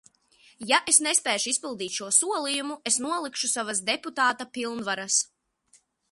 [0.69, 5.19] Ja es nespēšu izpildīt šo solījumu, es nolikšu savas deputāta pilnvaras.